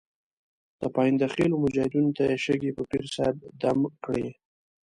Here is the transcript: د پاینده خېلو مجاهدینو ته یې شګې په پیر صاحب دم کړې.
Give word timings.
د 0.81 0.83
پاینده 0.95 1.25
خېلو 1.33 1.55
مجاهدینو 1.63 2.15
ته 2.17 2.23
یې 2.29 2.37
شګې 2.45 2.71
په 2.77 2.83
پیر 2.89 3.05
صاحب 3.15 3.35
دم 3.61 3.79
کړې. 4.05 4.27